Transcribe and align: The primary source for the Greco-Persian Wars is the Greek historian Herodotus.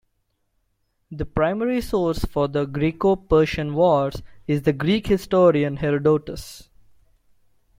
The 1.11 1.27
primary 1.27 1.79
source 1.79 2.25
for 2.25 2.47
the 2.47 2.65
Greco-Persian 2.65 3.75
Wars 3.75 4.23
is 4.47 4.63
the 4.63 4.73
Greek 4.73 5.05
historian 5.05 5.77
Herodotus. 5.77 6.69